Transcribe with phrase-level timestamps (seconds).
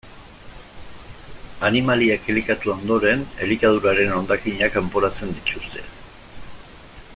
[1.69, 5.85] Animaliek elikatu ondoren, elikaduraren hondakinak kanporatzen dituzte.